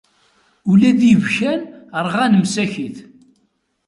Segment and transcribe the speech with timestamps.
[0.71, 1.61] Ula d ibkan
[2.05, 2.97] rɣan msakit.